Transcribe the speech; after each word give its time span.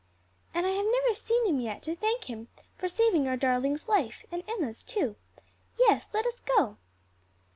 "And 0.51 0.65
I 0.65 0.69
have 0.71 0.87
never 0.91 1.13
seen 1.13 1.45
him 1.45 1.59
yet 1.59 1.83
to 1.83 1.95
thank 1.95 2.23
him 2.23 2.47
for 2.75 2.87
saving 2.87 3.27
our 3.27 3.37
darling's 3.37 3.87
life; 3.87 4.25
and 4.31 4.41
Enna's 4.49 4.81
too. 4.81 5.15
Yes; 5.77 6.09
let 6.11 6.25
us 6.25 6.39
go." 6.39 6.77